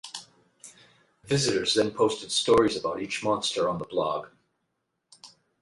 Visitors 1.25 1.75
then 1.75 1.91
posted 1.91 2.31
stories 2.31 2.75
about 2.75 2.99
each 3.03 3.23
monster 3.23 3.69
on 3.69 3.77
the 3.77 3.85
blog. 3.85 4.29